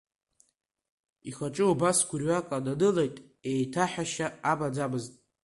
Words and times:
Ихаҿы 1.29 1.65
убас 1.71 1.99
гәырҩак 2.07 2.45
нанылеит, 2.63 3.15
еиҭаҳәашьа 3.49 4.27
амаӡамызт. 4.51 5.13